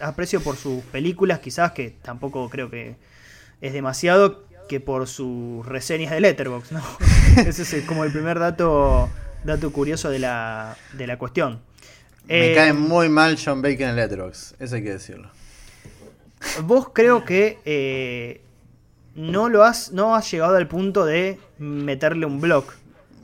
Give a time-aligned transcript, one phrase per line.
[0.00, 2.96] aprecio por sus películas, quizás que tampoco creo que
[3.60, 6.82] es demasiado, que por sus reseñas de Letterboxd, ¿no?
[7.46, 9.08] Ese es como el primer dato,
[9.42, 11.62] dato curioso de la, de la cuestión.
[12.28, 15.30] Me cae muy mal John Bacon en Letterboxd, eso hay que decirlo.
[16.62, 18.42] Vos creo que eh,
[19.14, 22.66] no lo has, no has llegado al punto de meterle un blog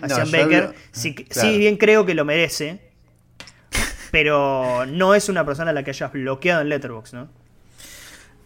[0.01, 0.75] a Sean Baker.
[0.91, 1.15] Si,
[1.59, 2.81] bien creo que lo merece,
[4.17, 7.29] pero no es una persona a la que hayas bloqueado en Letterboxd, ¿no?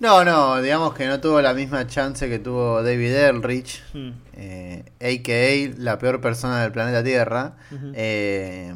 [0.00, 3.96] No, no, digamos que no tuvo la misma chance que tuvo David Elrich, a.k.a.
[3.96, 4.14] Hmm.
[4.32, 7.54] Eh, la peor persona del planeta Tierra.
[7.94, 8.74] eh,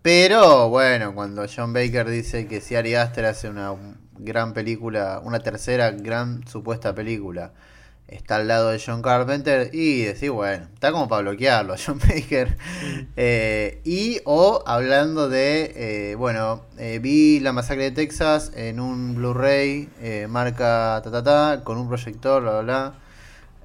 [0.00, 3.74] pero bueno, cuando John Baker dice que si Ari Aster hace una
[4.20, 7.54] gran película, una tercera gran supuesta película,
[8.08, 12.56] está al lado de John Carpenter y decir, bueno, está como para bloquearlo, John Baker.
[13.16, 19.14] Eh, y o hablando de, eh, bueno, eh, vi la masacre de Texas en un
[19.14, 19.88] Blu-ray,
[20.28, 22.94] marca ta, ta, ta, con un proyector, bla, bla, bla.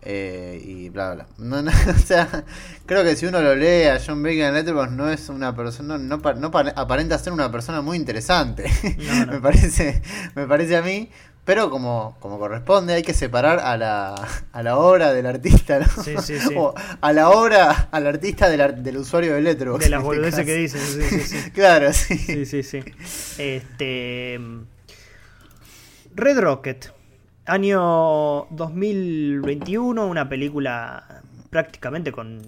[0.06, 1.28] y bla, bla.
[1.38, 1.58] No,
[1.90, 2.44] o sea,
[2.86, 5.98] creo que si uno lo lee a John Baker en Letterboxd no es una persona,
[5.98, 8.70] no, no, aparenta ser una persona muy interesante.
[9.30, 10.02] me parece,
[10.36, 11.10] me parece a mí.
[11.46, 14.16] Pero como, como corresponde, hay que separar a la,
[14.54, 16.04] a la obra del artista, ¿no?
[16.04, 16.56] Sí, sí, sí.
[16.56, 19.84] O a la obra, al artista del, del usuario del Letterboxd.
[19.84, 21.52] De las este boludeces que dicen, sí, sí, sí.
[21.54, 22.18] claro, sí.
[22.18, 22.84] Sí, sí, sí.
[23.38, 24.40] Este.
[26.16, 26.94] Red Rocket,
[27.46, 32.42] año 2021, una película prácticamente con,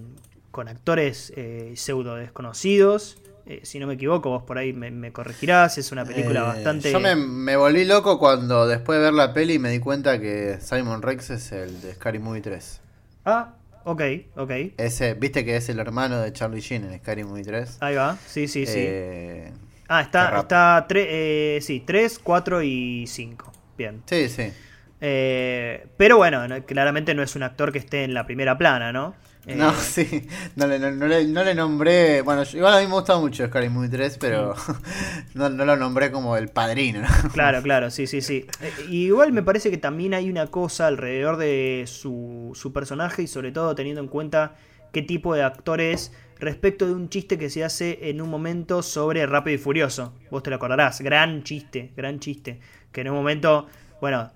[0.50, 3.18] con actores eh, pseudo desconocidos.
[3.48, 6.90] Eh, si no me equivoco, vos por ahí me, corregirás, es una película eh, bastante...
[6.90, 11.00] Yo me, volví loco cuando después de ver la peli me di cuenta que Simon
[11.00, 12.80] Rex es el de Scary Movie 3.
[13.24, 14.02] Ah, ok,
[14.34, 14.50] ok.
[14.76, 17.76] Ese, Viste que es el hermano de Charlie Sheen en Scary Movie 3.
[17.82, 18.78] Ahí va, sí, sí, sí.
[18.78, 19.52] Eh,
[19.86, 23.52] ah, está, está tre sí, 3, 4 y 5.
[23.78, 24.02] Bien.
[24.06, 24.52] Sí, sí.
[24.98, 29.14] pero bueno, claramente no es un actor que esté en la primera plana, ¿no?
[29.46, 32.22] No, eh, sí, no le, no, le, nombré.
[32.22, 34.54] Bueno, igual a mí me gusta mucho Scary Movie 3, pero
[35.34, 37.06] no, lo nombré como el padrino.
[37.32, 38.46] Claro, claro, sí, sí, sí.
[38.60, 43.26] Eh, igual me parece que también hay una cosa alrededor de su, su personaje y
[43.28, 44.56] sobre todo teniendo en cuenta
[44.92, 48.82] qué tipo de actor es respecto de un chiste que se hace en un momento
[48.82, 50.12] sobre Rápido y Furioso.
[50.28, 52.58] Vos te lo acordarás, gran chiste, gran chiste.
[52.90, 53.68] Que en un momento,
[54.00, 54.32] bueno,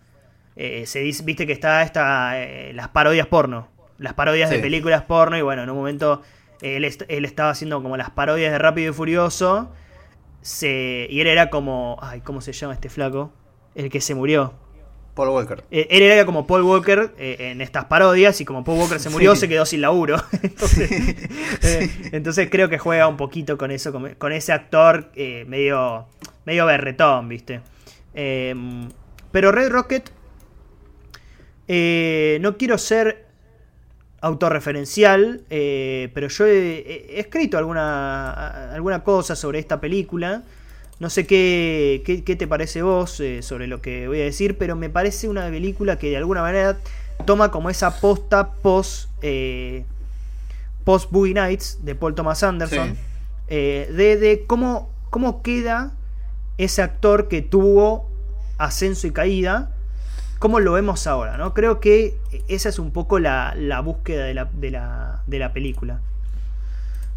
[0.54, 2.34] eh, se dice, viste que está esta,
[2.72, 6.22] las parodias porno las parodias de películas porno y bueno, en un momento
[6.60, 9.70] él, él, estaba haciendo como las parodias de Rápido y Furioso
[10.42, 13.32] se, y él era como, ay, ¿cómo se llama este flaco?
[13.74, 14.54] El que se murió.
[15.14, 15.64] Paul Walker.
[15.70, 19.10] Eh, él era como Paul Walker eh, en estas parodias y como Paul Walker se
[19.10, 20.16] murió se quedó sin laburo.
[20.42, 20.90] entonces,
[21.62, 25.10] eh, entonces, creo que juega un poquito con eso, con, ese actor
[25.46, 26.06] medio,
[26.44, 27.60] medio berretón, ¿viste?
[28.12, 30.10] pero Red Rocket,
[32.40, 33.29] no quiero ser
[34.20, 40.42] autorreferencial, eh, pero yo he, escrito alguna, alguna cosa sobre esta película.
[40.98, 44.76] No sé qué, qué, te parece vos eh, sobre lo que voy a decir, pero
[44.76, 46.76] me parece una película que de alguna manera
[47.24, 49.84] toma como esa posta post, eh,
[50.84, 52.96] post Boogie Nights de Paul Thomas Anderson,
[53.48, 55.94] de, de cómo, cómo queda
[56.58, 58.10] ese actor que tuvo
[58.58, 59.74] ascenso y caída
[60.40, 61.54] cómo lo vemos ahora, ¿no?
[61.54, 62.18] Creo que
[62.48, 66.00] esa es un poco la, búsqueda de la, de, la, de la película.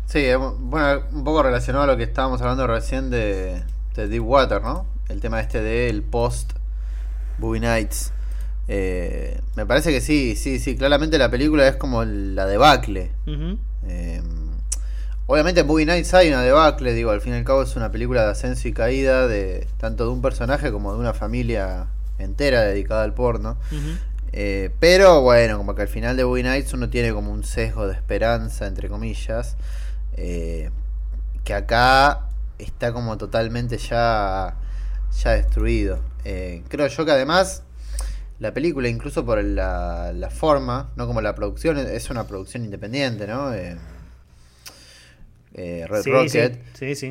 [0.05, 3.63] Sí, eh, bueno, un poco relacionado a lo que estábamos hablando recién de,
[3.95, 4.85] de Deep Water, ¿no?
[5.07, 6.51] El tema este del post
[7.39, 8.11] Boogie Nights.
[8.67, 13.11] Eh, me parece que sí, sí, sí, claramente la película es como la debacle.
[13.87, 14.21] Eh,
[15.27, 17.89] obviamente en Boogie Nights hay una debacle, digo, al fin y al cabo es una
[17.89, 21.87] película de ascenso y caída de tanto de un personaje como de una familia
[22.19, 23.57] entera dedicada al porno.
[24.35, 27.87] Eh, pero bueno, como que al final de Boogie Nights uno tiene como un sesgo
[27.87, 29.57] de esperanza, entre comillas,
[30.17, 30.71] eh,
[31.43, 34.55] que acá está como totalmente ya,
[35.21, 35.99] ya destruido.
[36.25, 37.61] Eh, creo yo que además
[38.39, 43.27] la película, incluso por la, la, forma, no como la producción, es una producción independiente,
[43.27, 43.51] ¿no?
[43.51, 43.77] Red
[46.07, 46.59] Rocket.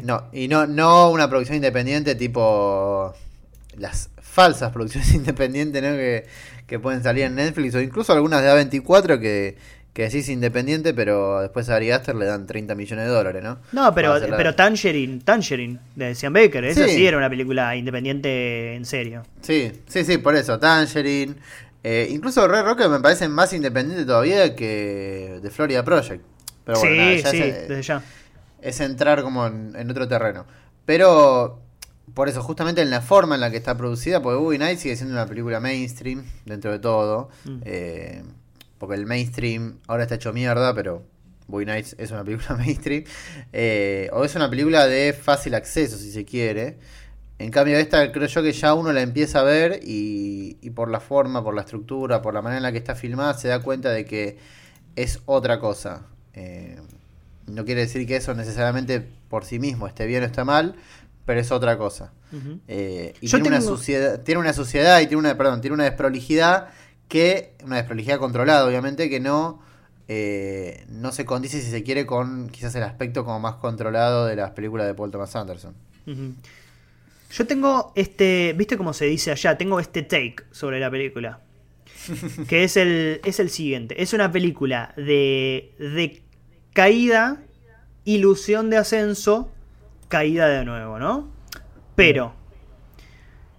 [0.03, 3.15] No, y no, no una producción independiente tipo
[3.77, 5.91] las falsas producciones independientes ¿no?
[6.67, 9.57] que, pueden salir en Netflix o incluso algunas de A24 que,
[9.93, 13.59] que es independiente, pero después a Ari Aster le dan 30 millones de dólares, ¿no?
[13.73, 17.07] No, pero, pero Tangerine, Tangerine, de Sean Baker, esa sí.
[17.07, 19.23] era una película independiente en serio.
[19.43, 21.35] Sí, sí, sí, por eso, Tangerine.
[21.85, 26.25] Eh, incluso Red Rocket me parece más independiente todavía que de Florida Project.
[26.65, 28.03] Pero bueno, sí, sí, es, desde ya.
[28.63, 30.47] Es entrar como en, en otro terreno.
[30.87, 31.62] Pero
[32.15, 34.97] por eso, justamente en la forma en la que está producida, porque Boogie Nights sigue
[34.97, 37.31] siendo una película mainstream, dentro de todo.
[37.45, 37.61] Mm.
[37.65, 38.23] Eh,
[38.79, 41.05] porque el mainstream ahora está hecho mierda, pero
[41.47, 43.05] Boogie Nights es una película mainstream.
[43.53, 46.79] Eh, o es una película de fácil acceso, si se quiere.
[47.39, 50.91] En cambio, esta creo yo que ya uno la empieza a ver y, y por
[50.91, 53.61] la forma, por la estructura, por la manera en la que está filmada, se da
[53.61, 54.39] cuenta de que
[54.97, 56.07] es otra cosa.
[56.35, 56.77] Eh,
[57.47, 60.77] no quiere decir que eso necesariamente por sí mismo esté bien o está mal,
[61.25, 62.13] pero es otra cosa.
[62.67, 66.69] Eh, y tiene, una suciedad, tiene una suciedad y tiene una, perdón, tiene una desprolijidad
[67.09, 69.61] que, una desprolijidad controlada, obviamente, que no,
[70.09, 74.37] eh, no se condice si se quiere con quizás el aspecto como más controlado de
[74.37, 75.75] las películas de Paul Thomas Anderson.
[77.31, 79.57] Yo tengo este, ¿viste cómo se dice allá?
[79.57, 81.41] Tengo este take sobre la película.
[82.49, 84.03] que es el, es el siguiente.
[84.03, 86.23] Es una película de, de
[86.73, 87.43] caída,
[88.05, 89.51] ilusión de ascenso,
[90.13, 91.27] caída de nuevo, ¿no?
[91.97, 92.35] Pero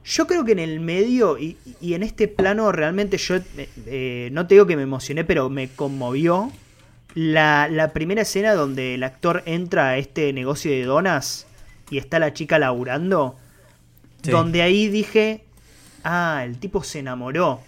[0.06, 4.46] yo creo que en el medio y, en este plano realmente yo eh, eh, no
[4.46, 6.52] te digo que me emocioné, pero me conmovió
[7.16, 11.48] la, primera escena donde el actor entra a este negocio de donas
[11.90, 13.36] y está la chica laburando.
[14.22, 15.44] Donde ahí dije,
[16.04, 17.62] ah, el tipo se enamoró.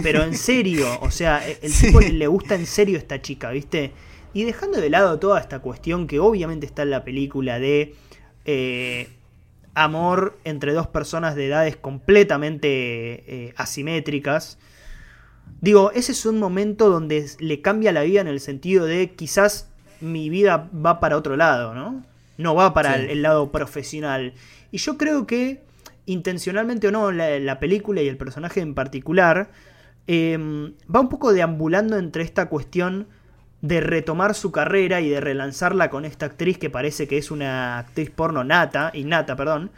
[0.00, 3.92] Pero en serio, o sea, el tipo le gusta en serio esta chica, ¿viste?
[4.34, 7.94] Y dejando de lado toda esta cuestión que obviamente está en la película de
[8.44, 9.08] eh,
[9.74, 14.58] amor entre dos personas de edades completamente eh, asimétricas.
[15.60, 19.70] Digo, ese es un momento donde le cambia la vida en el sentido de quizás
[20.00, 22.02] mi vida va para otro lado, ¿no?
[22.36, 24.34] No va para el, lado profesional.
[24.72, 25.62] Y yo creo que,
[26.06, 29.52] intencionalmente o no, la, película y el personaje en particular
[30.08, 30.36] eh,
[30.92, 33.06] va un poco deambulando entre esta cuestión
[33.64, 37.78] de retomar su carrera y de relanzarla con esta actriz que parece que es una
[37.78, 39.70] actriz porno nata, innata, perdón.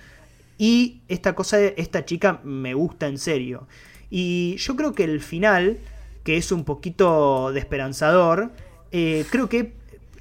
[0.59, 3.69] Y esta cosa esta chica me gusta en serio.
[4.11, 5.79] Y yo creo que el final,
[6.25, 8.51] que es un poquito desesperanzador,
[8.91, 9.75] eh, creo que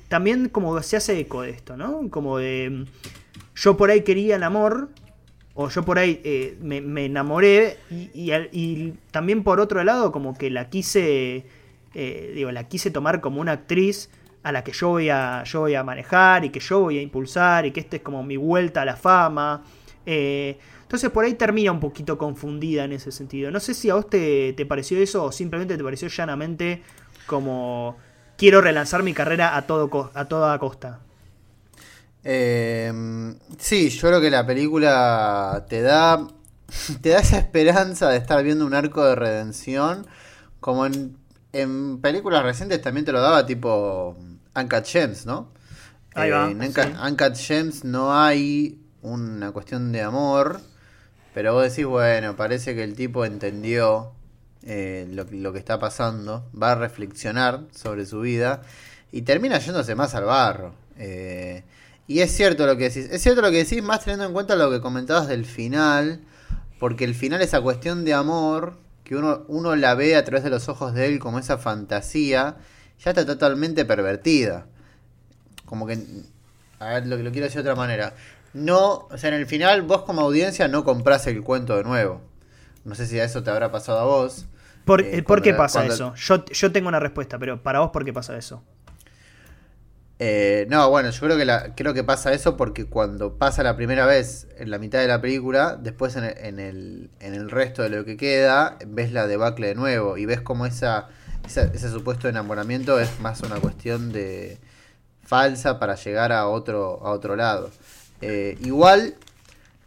[0.10, 2.08] también como se hace eco de esto, ¿no?
[2.12, 2.86] Como de
[3.56, 4.90] yo por ahí quería el amor,
[5.56, 10.70] o yo por ahí eh, me, enamoré, y también por otro lado como que la
[10.70, 11.46] quise
[11.96, 14.10] eh, digo, la quise tomar como una actriz
[14.44, 17.02] a la que yo voy a, yo voy a manejar y que yo voy a
[17.02, 19.64] impulsar y que esta es como mi vuelta a la fama.
[20.06, 23.50] Eh, entonces por ahí termina un poquito confundida en ese sentido.
[23.50, 26.84] No sé si a vos te, pareció eso o simplemente te pareció llanamente
[27.26, 27.98] como
[28.38, 31.00] quiero relanzar mi carrera a, todo, a toda costa.
[32.24, 36.28] Em, sí, yo creo que la película te da,
[37.02, 40.06] te da esa esperanza de estar viendo un arco de redención
[40.60, 41.25] como en
[41.62, 44.16] en películas recientes también te lo daba tipo
[44.56, 45.52] Uncut Gems, ¿no?
[46.14, 50.62] Ahí va, en Uncut, Gems no hay una cuestión de amor,
[51.34, 54.14] pero vos decís, bueno, parece que el tipo entendió
[54.64, 58.62] eh, lo, que está pasando, va a reflexionar sobre su vida
[59.12, 60.74] y termina yéndose más al barro.
[60.98, 61.64] Eh,
[62.08, 64.56] y es cierto lo que decís, es cierto lo que decís, más teniendo en cuenta
[64.56, 66.22] lo que comentabas del final,
[66.80, 70.50] porque el final, esa cuestión de amor, que uno, uno la ve a través de
[70.50, 72.58] los ojos de él como esa fantasía,
[73.00, 74.66] ya está totalmente pervertida.
[75.66, 76.00] Como que,
[76.80, 78.14] a ver, lo, lo quiero decir de otra manera.
[78.54, 82.22] No, o sea, en el final vos como audiencia no compras el cuento de nuevo.
[82.84, 84.48] No sé si a eso te habrá pasado a vos.
[84.86, 86.14] ¿Por, eh, ¿por qué pasa eso?
[86.16, 88.64] Yo, yo tengo una respuesta, pero para vos, ¿por qué pasa eso?
[90.18, 93.76] Eh, no, bueno, yo creo que, la, creo que pasa eso porque cuando pasa la
[93.76, 96.24] primera vez en la mitad de la película, después en
[96.60, 100.40] el, en el, resto de lo que queda, ves la debacle de nuevo y ves
[100.40, 101.10] como esa,
[101.46, 104.58] ese supuesto enamoramiento es más una cuestión de
[105.22, 107.70] falsa para llegar a otro, a otro lado.
[108.22, 109.16] Eh, igual,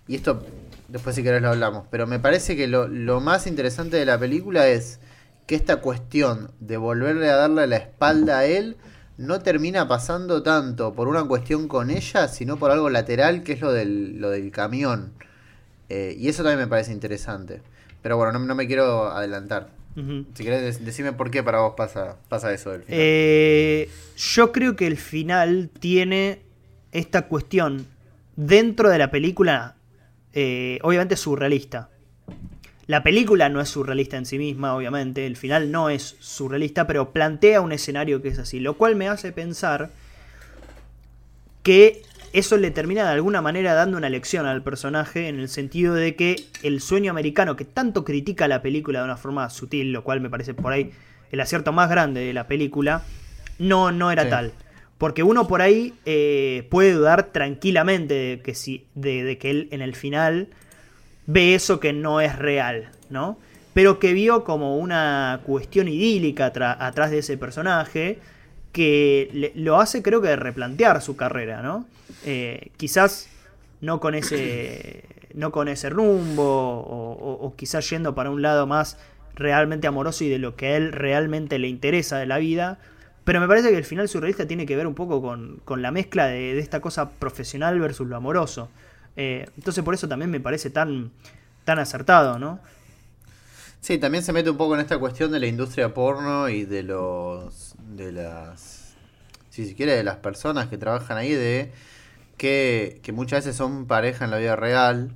[0.07, 0.45] y esto
[0.89, 4.19] después si querés lo hablamos, pero me parece que lo, lo más interesante de la
[4.19, 5.01] película es
[5.47, 8.77] que esta cuestión de volverle a darle la espalda a él,
[9.19, 13.61] no termina pasando tanto por una cuestión con ella, sino por algo lateral, que es
[13.61, 15.13] lo del, lo del camión.
[15.89, 17.61] Eh, y eso también me parece interesante.
[18.01, 19.71] Pero bueno, no, me quiero adelantar.
[20.35, 23.01] Si querés, decime por qué para vos pasa, pasa eso del final.
[23.01, 26.43] Eh, yo creo que el final tiene
[26.93, 27.85] esta cuestión
[28.37, 29.75] dentro de la película,
[30.35, 31.91] eh, obviamente surrealista.
[32.89, 37.13] La película no es surrealista en sí misma, obviamente, el final no es surrealista, pero
[37.13, 39.91] plantea un escenario que es así, lo cual me hace pensar
[41.63, 42.03] que
[42.33, 46.17] eso le termina de alguna manera dando una lección al personaje en el sentido de
[46.17, 50.23] que el sueño americano que tanto critica la película de una forma sutil, lo cual
[50.23, 50.91] me parece por ahí
[51.31, 53.03] el acierto más grande de la película,
[53.59, 54.53] no, no era tal.
[54.97, 59.83] Porque uno por ahí eh, puede dudar tranquilamente de que, si, de, que él en
[59.83, 60.49] el final
[61.29, 63.39] ve eso que no es real, ¿no?
[63.75, 68.19] Pero que vio como una cuestión idílica atrás de ese personaje
[68.73, 71.87] que lo hace creo que replantear su carrera, ¿no?
[72.25, 73.29] Eh, quizás
[73.81, 75.05] no con ese
[75.35, 78.99] no con ese rumbo o, quizás yendo para un lado más
[79.35, 82.79] realmente amoroso y de lo que a él realmente le interesa de la vida,
[83.25, 86.27] pero me parece que el final surrealista tiene que ver un poco con, la mezcla
[86.27, 88.71] de, esta cosa profesional versus lo amoroso.
[89.21, 91.11] Eh, entonces por eso también me parece tan,
[91.65, 92.61] tan acertado, ¿no?
[93.81, 96.85] Sí, también se mete un poco en esta cuestión de la industria porno y de
[96.85, 98.95] los de las
[99.51, 101.73] si se quiere de las personas que trabajan ahí de
[102.37, 105.11] que, que muchas veces son pareja en la vida real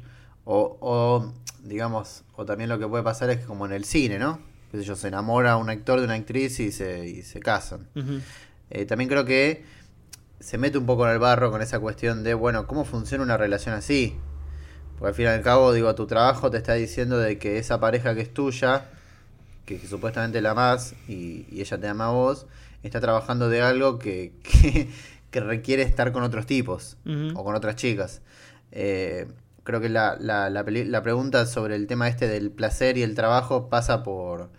[0.44, 1.32] o, o
[1.62, 4.40] digamos o también lo que puede pasar es que como en el cine, ¿no?
[4.72, 7.86] ellos se enamora un actor de una actriz y se, y se casan.
[8.70, 9.64] Eh, también creo que
[10.42, 13.36] se mete un poco en el barro con esa cuestión de, bueno, ¿cómo funciona una
[13.36, 14.16] relación así?
[14.98, 17.78] Porque al fin y al cabo, digo, tu trabajo te está diciendo de que esa
[17.78, 18.86] pareja que es tuya,
[19.64, 22.46] que, supuestamente la amas y, ella te ama a vos,
[22.82, 24.32] está trabajando de algo que,
[25.30, 26.96] que, requiere estar con otros tipos
[27.34, 28.20] o con otras chicas.
[28.72, 29.28] Eh,
[29.62, 33.14] creo que la, la, la, la, pregunta sobre el tema este del placer y el
[33.14, 34.50] trabajo pasa por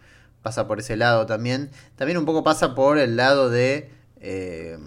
[0.41, 1.71] pasa por ese lado también.
[1.95, 4.77] También un poco pasa por el lado de, eh,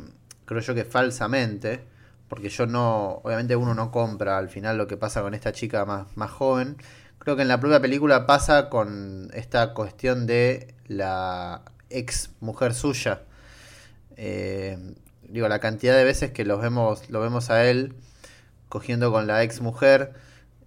[0.46, 1.84] creo yo que falsamente,
[2.28, 5.84] porque yo no, obviamente uno no compra al final lo que pasa con esta chica
[5.84, 6.76] más, más joven.
[7.18, 13.22] Creo que en la propia película pasa con esta cuestión de la ex mujer suya.
[14.16, 14.94] Eh,
[15.28, 17.94] digo, la cantidad de veces que los vemos, lo vemos a él
[18.68, 20.14] cogiendo con la ex mujer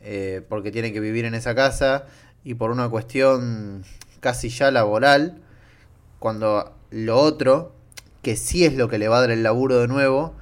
[0.01, 2.05] eh, porque tiene que vivir en esa casa
[2.43, 3.83] y por una cuestión
[4.19, 5.41] casi ya laboral,
[6.19, 7.73] cuando lo otro,
[8.21, 10.35] que sí es lo que le va a dar el laburo de nuevo,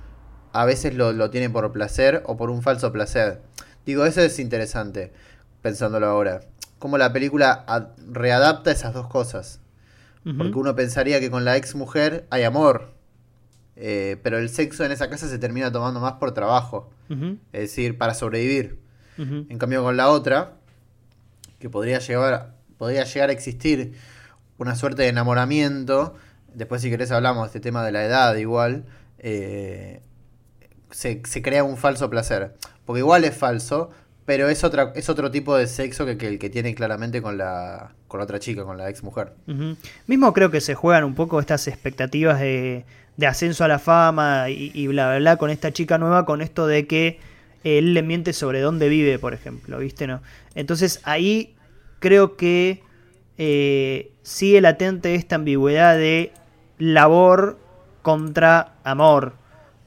[0.54, 3.42] a veces lo, tiene por placer o por un falso placer.
[3.86, 5.14] Digo, eso es interesante,
[5.62, 6.42] pensándolo ahora.
[6.80, 7.66] Cómo la película
[8.12, 9.62] readapta esas dos cosas.
[10.38, 12.92] Porque uno pensaría que con la ex mujer hay amor,
[13.78, 16.92] eh, pero el sexo en esa casa se termina tomando más por trabajo,
[17.54, 18.78] es decir, para sobrevivir.
[19.18, 20.58] En cambio con la otra,
[21.60, 23.94] que podría llevar podría llegar a existir
[24.58, 26.16] una suerte de enamoramiento.
[26.58, 28.84] Después, si querés, hablamos de este tema de la edad, igual.
[29.20, 30.02] Eh,
[30.90, 32.56] se, crea un falso placer.
[32.84, 33.92] Porque igual es falso,
[34.26, 34.64] pero es
[34.96, 38.64] es otro tipo de sexo que, el que tiene claramente con la con otra chica,
[38.64, 39.34] con la ex mujer.
[40.08, 42.86] Mismo creo que se juegan un poco estas expectativas de,
[43.18, 46.66] de ascenso a la fama y, bla bla bla con esta chica nueva, con esto
[46.66, 47.20] de que
[47.64, 50.08] él le miente sobre dónde vive, por ejemplo, ¿viste?
[50.08, 50.22] ¿No?
[50.56, 51.56] Entonces ahí
[52.00, 52.82] creo que
[53.38, 56.32] eh, sigue latente esta ambigüedad de
[56.78, 57.58] labor
[58.02, 59.34] contra amor,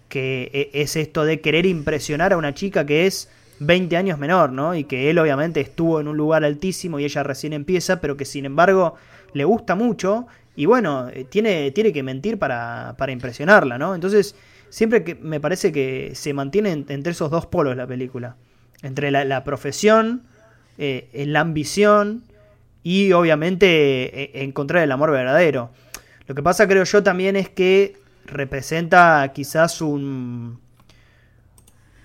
[0.08, 3.30] que e, es esto de querer impresionar a una chica que es
[3.60, 4.74] 20 años menor, ¿no?
[4.74, 8.24] Y que él obviamente estuvo en un lugar altísimo y ella recién empieza, pero que
[8.24, 8.94] sin embargo
[9.32, 13.94] le gusta mucho y bueno, eh, tiene, tiene que mentir para, para impresionarla, ¿no?
[13.94, 14.34] Entonces,
[14.68, 18.36] siempre que me parece que se mantiene entre esos dos polos la película,
[18.82, 20.22] entre la profesión
[20.82, 22.24] eh, la ambición
[22.82, 23.66] y obviamente
[24.22, 25.72] eh, encontrar el amor verdadero.
[26.30, 30.60] Lo que pasa creo yo también es que representa quizás un,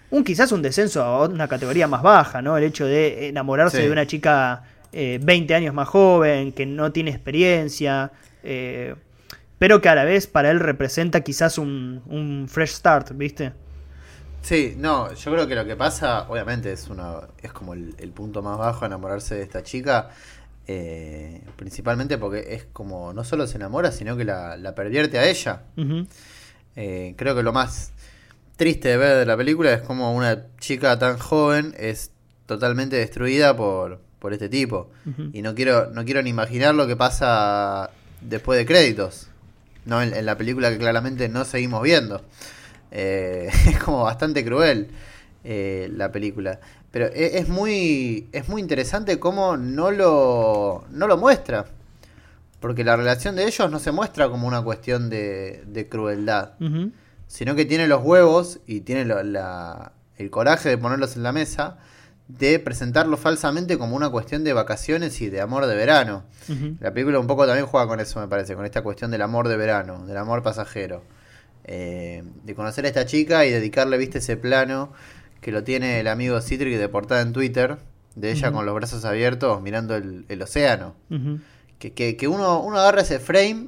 [0.10, 2.58] un quizás un descenso a una categoría más baja, ¿no?
[2.58, 7.12] El hecho de enamorarse de una chica 20 eh, años más joven, que no tiene
[7.12, 8.14] experiencia,
[9.60, 13.54] pero que a la vez para él representa quizás un, un fresh start, ¿viste?
[14.46, 18.44] Sí, no, yo creo que lo que pasa, obviamente, es una, es como el, punto
[18.44, 20.12] más bajo enamorarse de esta chica.
[20.68, 25.64] Eh, principalmente porque es como no solo se enamora, sino que la, pervierte a ella.
[26.76, 27.92] Eh, creo que lo más
[28.56, 32.12] triste de ver de la película es como una chica tan joven es
[32.48, 34.90] totalmente destruida por, por este tipo.
[35.34, 37.92] Y no quiero, no quiero ni imaginar lo que pasa
[38.22, 39.30] después de créditos.
[39.86, 42.24] No en la película que claramente no seguimos viendo.
[42.90, 44.90] Eh, es como bastante cruel
[45.44, 46.60] la película.
[46.96, 51.66] Pero e, es, muy, es muy interesante cómo no lo, no lo muestra.
[52.62, 56.54] Porque la relación de ellos no se muestra como una cuestión de, crueldad.
[57.28, 61.80] Sino que tiene los huevos y tiene el coraje de ponerlos en la mesa
[62.30, 66.24] de presentarlo falsamente como una cuestión de vacaciones y de amor de verano.
[66.80, 69.50] La película un poco también juega con eso, me parece, con esta cuestión del amor
[69.50, 71.04] de verano, del amor pasajero.
[71.68, 74.94] Eh, de conocer a esta chica y dedicarle, viste, ese plano
[75.46, 77.78] que lo tiene el amigo Citric de portada en Twitter,
[78.16, 80.96] de ella con los brazos abiertos mirando el, océano.
[81.78, 83.68] que, que, uno, uno agarra ese frame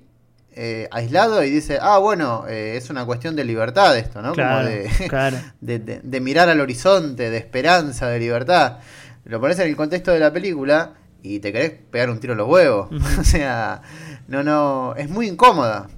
[0.56, 4.32] eh, aislado y dice, ah, bueno, eh, es una cuestión de libertad esto, ¿no?
[4.34, 5.38] Claro, Como de, claro.
[5.62, 8.80] de, de- de mirar al horizonte, de esperanza, de libertad.
[9.26, 12.40] Lo pones en el contexto de la película y te querés pegar un tiro en
[12.40, 12.90] los huevos.
[13.20, 13.84] O sea,
[14.28, 15.90] no, no, es muy incómoda.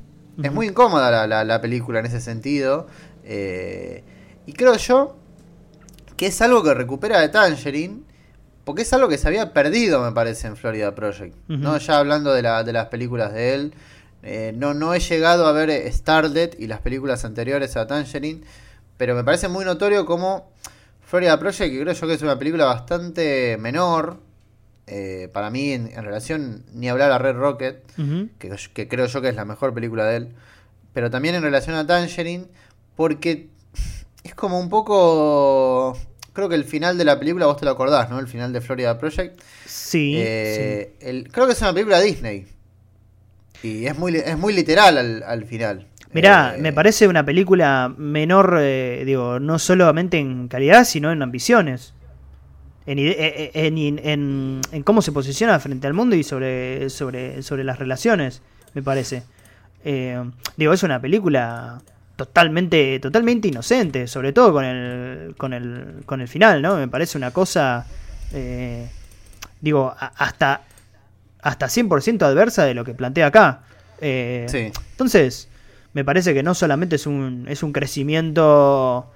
[0.43, 2.87] Es muy incómoda la, la- la película en ese sentido.
[3.23, 4.03] Eh,
[4.45, 5.15] y creo yo
[6.19, 8.01] que es algo que recupera de Tangerine,
[8.65, 11.33] porque es algo que se había perdido, me parece, en Florida Project.
[11.61, 11.77] ¿no?
[11.77, 13.73] Ya hablando de, la- de las películas de él,
[14.21, 18.41] eh, no, no he llegado a ver Starlet y las películas anteriores a Tangerine,
[18.97, 20.51] pero me parece muy notorio como
[21.05, 24.17] Florida Project, que creo yo que es una película bastante menor,
[24.87, 27.81] eh, para mí en, en relación ni hablar a Red Rocket,
[28.39, 30.29] que, que creo yo que es la mejor película de él,
[30.93, 32.45] pero también en relación a Tangerine,
[32.97, 33.47] porque
[34.23, 35.97] es como un poco...
[36.39, 38.17] Creo que el final de la película, vos te lo acordás, ¿no?
[38.17, 39.41] El final de Florida Project.
[39.65, 42.47] Sí, Eh, el- creo que es una película Disney.
[43.61, 45.85] Y es muy, es muy literal al, al final.
[46.13, 51.21] Mirá, Eh, me parece una película menor, eh, digo, no solamente en calidad, sino en
[51.21, 51.93] ambiciones.
[52.85, 57.79] En, en, en- en- cómo se posiciona frente al mundo y sobre, sobre, sobre las
[57.79, 58.41] relaciones,
[58.73, 59.23] me parece.
[60.55, 61.81] Digo, es una película
[62.25, 66.75] totalmente, totalmente inocente, sobre todo con el, con el, con el final, ¿no?
[66.75, 67.85] Me parece una cosa,
[68.33, 68.89] eh,
[69.61, 70.61] digo, a- hasta,
[71.41, 73.61] hasta 100% adversa de lo que plantea acá.
[74.01, 74.71] Eh, Sí.
[74.91, 75.47] entonces,
[75.93, 79.09] me parece que no solamente es un, es un crecimiento,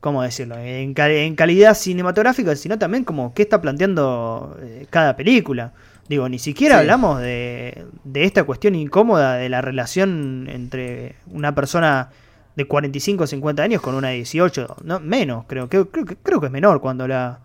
[0.00, 5.72] ¿cómo decirlo?, en, en calidad cinematográfica, sino también como qué está planteando eh, cada película.
[6.08, 6.80] Digo, ni siquiera Sí.
[6.80, 12.10] hablamos de, de esta cuestión incómoda de la relación entre una persona
[12.54, 16.16] de 45 o 50 años con una de 18, no, menos, creo, que creo, que
[16.16, 17.40] creo que es menor cuando la,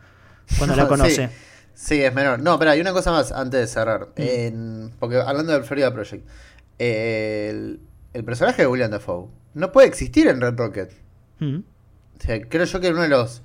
[0.57, 1.29] cuando la conoce.
[1.73, 2.39] Sí, es menor.
[2.39, 4.09] No, pero hay una cosa más antes de cerrar.
[4.15, 4.21] Mm.
[4.21, 6.25] En- porque hablando del Florida Project,
[6.77, 7.79] el,
[8.13, 10.91] el personaje de William Dafoe no puede existir en Red Rocket.
[11.39, 11.57] Mm.
[11.57, 13.41] O sea, creo yo que uno de los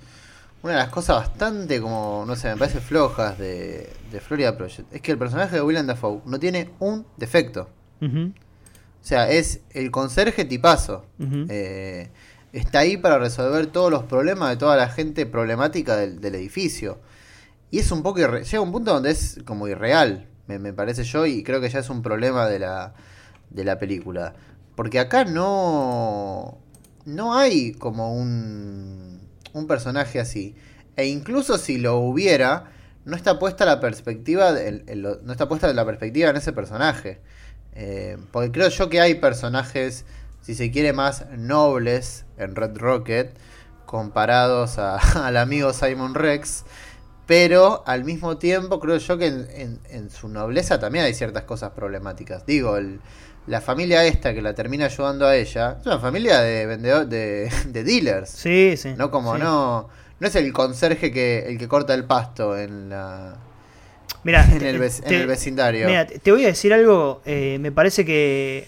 [0.66, 4.92] una de las cosas bastante como, no sé, me parece flojas de, de Florida Project
[4.92, 7.68] es que el personaje de William Dafoe no tiene un defecto.
[8.02, 11.04] O sea, es el conserje tipazo.
[11.48, 12.10] Eh,
[12.52, 16.98] está ahí para resolver todos los problemas de toda la gente problemática del, del edificio.
[17.70, 21.04] Y es un poco irre- llega un punto donde es como irreal, me, me parece
[21.04, 22.94] yo, y creo que ya es un problema de la,
[23.50, 24.34] de la película.
[24.74, 26.58] Porque acá no,
[27.04, 29.20] no hay como un,
[29.56, 30.54] un personaje así.
[30.96, 32.70] E incluso si lo hubiera,
[33.04, 34.52] no está puesta la perspectiva,
[35.22, 37.20] no está puesta la perspectiva en ese personaje.
[37.74, 40.04] Eh, porque creo yo que hay personajes,
[40.40, 43.36] si se quiere, más nobles en Red Rocket
[43.86, 46.64] comparados al amigo Simon Rex.
[47.26, 52.46] Pero al mismo tiempo creo yo que en su nobleza también hay ciertas cosas problemáticas.
[52.46, 53.00] Digo, el-
[53.46, 57.50] la familia esta que la termina ayudando a ella es una familia de vendedor, de,
[57.66, 58.30] de dealers.
[58.30, 58.94] Sí, sí.
[58.96, 59.42] No como sí.
[59.42, 59.88] no.
[60.18, 63.36] No es el conserje que el que corta el pasto en la
[64.24, 65.86] Mirá, en el, vec- en el vecindario.
[65.86, 67.20] Mira, te te voy a decir algo.
[67.26, 68.66] eh, me parece que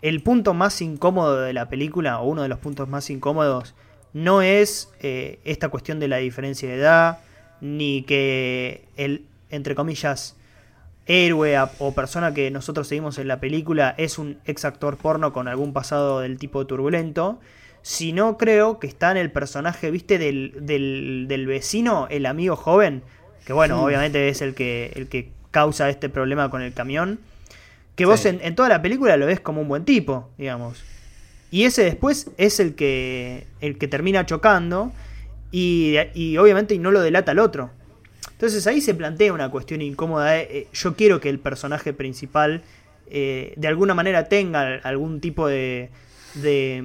[0.00, 3.74] el punto más incómodo de la película, o uno de los puntos más incómodos,
[4.12, 7.18] no es eh, esta cuestión de la diferencia de edad,
[7.60, 10.36] ni que el, entre comillas,
[11.08, 15.32] héroe a- o persona que nosotros seguimos en la película es un ex actor porno
[15.32, 17.40] con algún pasado del tipo turbulento,
[17.82, 23.02] sino creo que está en el personaje, viste, del, del, del vecino, el amigo joven,
[23.46, 27.18] que bueno, obviamente es el que, el que causa este problema con el camión,
[27.96, 28.28] que vos Sí.
[28.28, 30.84] en, en toda la película lo ves como un buen tipo, digamos.
[31.50, 34.92] Y ese después es el que, el que termina chocando
[35.50, 37.70] y, y obviamente no lo delata al otro.
[38.38, 40.30] Entonces ahí se plantea una cuestión incómoda.
[40.30, 42.62] de, eh, yo quiero que el personaje principal
[43.10, 45.90] eh, de alguna manera tenga algún tipo de,
[46.34, 46.84] de,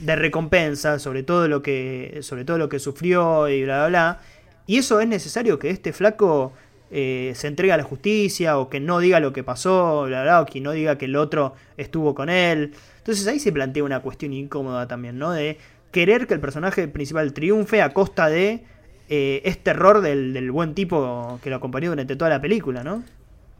[0.00, 4.20] de recompensa sobre todo lo que sobre todo lo que sufrió y bla bla bla.
[4.66, 6.54] Y eso es necesario que este flaco
[6.90, 10.40] eh, se entregue a la justicia o que no diga lo que pasó, bla, bla,
[10.40, 12.72] o que no diga que el otro estuvo con él.
[12.96, 15.30] Entonces ahí se plantea una cuestión incómoda también, ¿no?
[15.30, 15.58] De
[15.90, 18.64] querer que el personaje principal triunfe a costa de
[19.08, 23.02] eh, este error del, del buen tipo que lo acompañó durante toda la película, ¿no?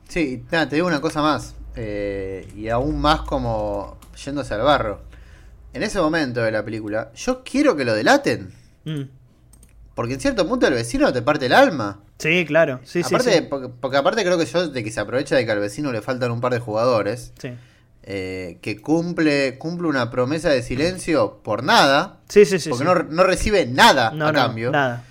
[0.08, 1.54] Sí, te digo una cosa más.
[1.74, 5.00] eh, y aún más como yéndose al barro.
[5.72, 8.50] En ese momento de la película, yo quiero que lo delaten.
[8.84, 9.02] Mm.
[9.94, 12.00] Porque en cierto punto el vecino te parte el alma.
[12.18, 12.80] Sí, claro.
[12.84, 13.46] Sí, sí, aparte, sí.
[13.48, 16.00] Porque, porque aparte creo que yo de que se aprovecha de que al vecino le
[16.02, 17.32] faltan un par de jugadores.
[17.38, 17.50] Sí.
[18.04, 22.20] eh, que cumple, cumple una promesa de silencio por nada.
[22.28, 22.70] Sí, sí, sí.
[22.70, 22.90] porque sí.
[22.90, 24.70] No, no recibe nada No, a no, cambio.
[24.70, 25.02] nada.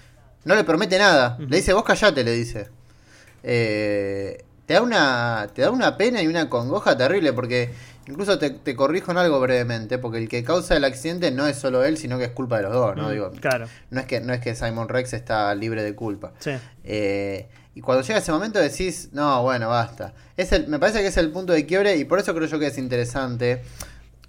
[0.45, 1.37] No le promete nada.
[1.39, 2.69] Le dice, vos callate, le dice.
[3.43, 7.73] Eh, te, da una, te da una pena y una congoja terrible porque
[8.07, 11.83] Incluso te, corrijo en algo brevemente, porque el que causa el accidente no es solo
[11.83, 13.07] él, sino que es culpa de los dos, ¿no?
[13.07, 13.67] Mm, Digo, claro.
[13.89, 16.33] No es, que, no es que Simon Rex está libre de culpa.
[16.37, 16.51] Sí.
[16.83, 20.13] Eh, y cuando llega ese momento decís, no, bueno, basta.
[20.37, 22.59] Es el, me parece que es el punto de quiebre y por eso creo yo
[22.59, 23.63] que es interesante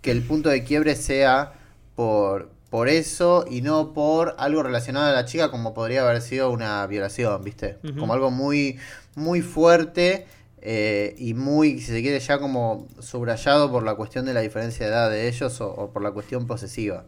[0.01, 1.53] que el punto de quiebre sea
[1.95, 6.51] por, por eso y no por algo relacionado a la chica como podría haber sido
[6.51, 7.79] una violación, ¿viste?
[7.99, 8.79] Como algo muy,
[9.15, 10.27] muy fuerte
[10.61, 14.87] eh, y muy, si se quiere, ya como subrayado por la cuestión de la diferencia
[14.87, 17.05] de edad de ellos o, por la cuestión posesiva.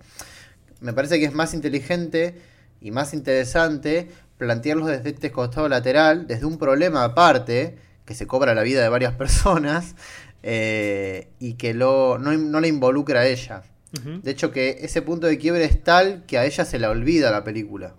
[0.81, 2.41] Me parece que es más inteligente
[2.81, 8.55] y más interesante plantearlos desde este costado lateral, desde un problema aparte, que se cobra
[8.55, 9.97] la vida de varias personas,
[10.45, 13.65] eh, y que lo, no, no le involucra a ella.
[13.93, 17.31] De hecho, que ese punto de quiebre es tal que a ella se la olvida
[17.31, 17.95] la película.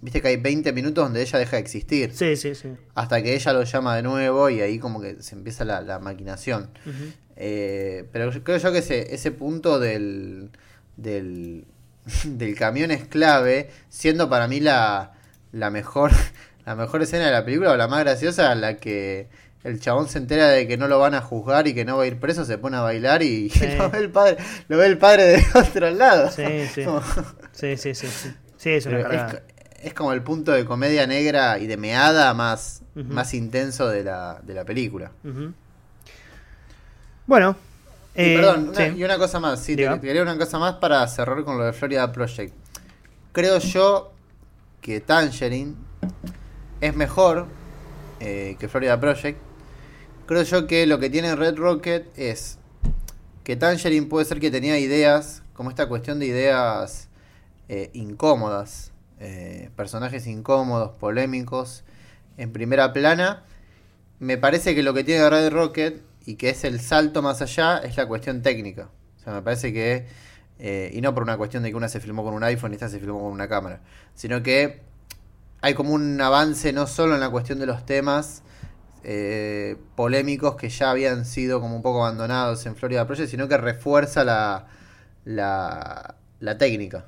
[0.00, 2.12] Viste que hay 20 minutos donde ella deja de existir.
[2.14, 2.70] Sí, sí, sí.
[2.94, 6.70] Hasta que ella lo llama de nuevo y ahí como que se empieza la, maquinación.
[7.36, 10.50] Eh, pero creo yo que ese, ese punto del,
[10.96, 11.66] del,
[12.56, 15.12] camión es clave, siendo para mí la,
[15.52, 16.12] la, mejor,
[16.64, 19.28] la mejor escena de la película o la más graciosa, la que
[19.64, 22.04] el chabón se entera de que no lo van a juzgar y que no va
[22.04, 24.36] a ir preso, se pone a bailar y lo, ve el padre,
[24.68, 26.30] lo ve el padre de otro lado.
[26.30, 26.84] Sí, sí.
[27.52, 28.06] sí, sí, sí,
[28.56, 28.70] sí.
[28.70, 29.42] es una
[29.82, 34.40] es como el punto de comedia negra y de meada más, más intenso de la,
[34.42, 35.12] de la película.
[37.26, 37.56] Bueno.
[38.14, 41.44] y, eh, perdón, y una cosa más, sí, te, quería una cosa más para cerrar
[41.44, 42.52] con lo de Florida Project.
[43.32, 44.12] Creo yo
[44.80, 45.74] que Tangerine
[46.80, 47.46] es mejor
[48.20, 49.47] eh, que Florida Project.
[50.28, 52.58] Creo yo que lo que tiene Red Rocket es
[53.44, 57.08] que Tangerine puede ser que tenía ideas, como esta cuestión de ideas
[57.70, 61.82] eh, incómodas, eh, personajes incómodos, polémicos,
[62.36, 63.44] en primera plana.
[64.18, 67.78] Me parece que lo que tiene Red Rocket y que es el salto más allá
[67.78, 68.90] es la cuestión técnica.
[69.16, 70.08] O sea, me parece que,
[70.58, 72.74] eh, y no por una cuestión de que una se filmó con un iPhone y
[72.74, 73.80] esta se filmó con una cámara,
[74.14, 74.82] sino que
[75.62, 78.42] hay como un avance no solo en la cuestión de los temas
[79.04, 83.56] eh, polémicos que ya habían sido como un poco abandonados en Florida Project, sino que
[83.56, 84.66] refuerza la,
[85.24, 87.06] la, la técnica.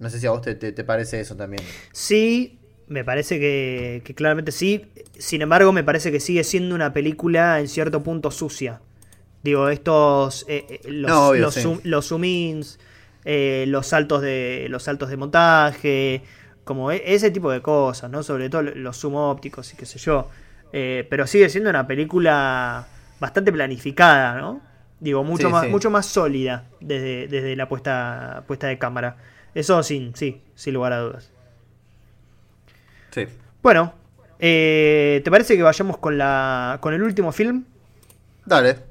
[0.00, 1.62] No sé si a vos te, parece eso también.
[1.92, 4.86] Sí, me parece que, claramente sí.
[5.18, 8.80] Sin embargo, me parece que sigue siendo una película en cierto punto sucia.
[9.42, 10.46] Digo, estos.
[10.48, 11.36] Eh, eh, los,
[11.84, 12.78] los, zoom, ins,
[13.26, 16.22] eh, los, saltos de, los saltos de montaje,
[16.64, 18.22] como e, ese tipo de cosas, ¿no?
[18.22, 20.28] Sobre todo los zoom ópticos y qué sé yo.
[20.72, 22.86] Pero sigue siendo una película
[23.18, 24.60] bastante planificada, ¿no?
[25.00, 29.16] Digo, mucho, más, mucho más sólida desde, desde la puesta, puesta de cámara.
[29.54, 31.30] Eso sin, sí, sin lugar a dudas.
[33.10, 33.26] Sí.
[33.62, 33.94] Bueno,
[34.38, 37.64] eh, ¿te parece que vayamos con, la, con el último film?
[38.44, 38.89] Dale.